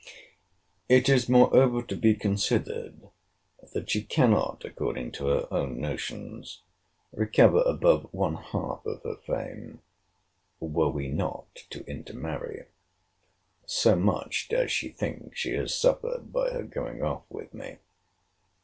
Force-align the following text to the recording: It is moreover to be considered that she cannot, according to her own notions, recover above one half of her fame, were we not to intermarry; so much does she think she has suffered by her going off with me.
It 0.89 1.07
is 1.09 1.29
moreover 1.29 1.83
to 1.83 1.95
be 1.95 2.15
considered 2.15 3.07
that 3.75 3.91
she 3.91 4.01
cannot, 4.01 4.65
according 4.65 5.11
to 5.11 5.27
her 5.27 5.47
own 5.51 5.79
notions, 5.79 6.63
recover 7.11 7.61
above 7.61 8.11
one 8.11 8.33
half 8.33 8.83
of 8.87 9.03
her 9.03 9.17
fame, 9.17 9.83
were 10.59 10.89
we 10.89 11.07
not 11.09 11.53
to 11.69 11.85
intermarry; 11.85 12.65
so 13.67 13.95
much 13.95 14.47
does 14.49 14.71
she 14.71 14.89
think 14.89 15.35
she 15.35 15.53
has 15.53 15.71
suffered 15.77 16.33
by 16.33 16.49
her 16.49 16.63
going 16.63 17.03
off 17.03 17.21
with 17.29 17.53
me. 17.53 17.77